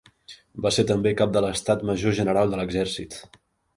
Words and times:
Va 0.65 0.69
ser 0.77 0.85
també 0.91 1.11
Cap 1.19 1.35
de 1.35 1.45
l'Estat 1.47 1.85
Major 1.91 2.17
General 2.21 2.55
de 2.55 2.61
l'Exèrcit. 2.63 3.19